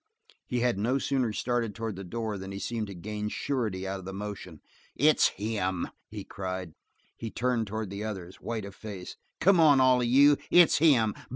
He 0.47 0.61
had 0.61 0.79
no 0.79 0.97
sooner 0.97 1.31
started 1.31 1.75
toward 1.75 1.95
the 1.95 2.03
door 2.03 2.35
than 2.39 2.51
he 2.51 2.57
seemed 2.57 2.87
to 2.87 2.95
gain 2.95 3.29
surety 3.29 3.87
out 3.87 3.99
of 3.99 4.05
the 4.05 4.11
motion. 4.13 4.59
"It's 4.95 5.27
him!" 5.27 5.89
he 6.09 6.23
cried. 6.23 6.73
He 7.15 7.29
turned 7.29 7.67
toward 7.67 7.91
the 7.91 8.03
others, 8.03 8.37
white 8.37 8.65
of 8.65 8.73
face. 8.73 9.15
"Come 9.39 9.59
on, 9.59 9.79
all 9.79 10.01
of 10.01 10.07
you! 10.07 10.37
It's 10.49 10.79
him! 10.79 11.13